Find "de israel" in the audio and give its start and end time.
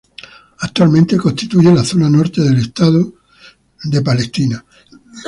3.83-4.63